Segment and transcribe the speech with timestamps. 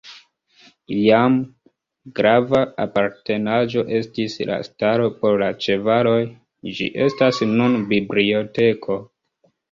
[0.93, 1.33] Iam
[2.19, 6.21] grava apartenaĵo estis la stalo por la ĉevaloj,
[6.79, 8.97] ĝi estas nun biblioteko.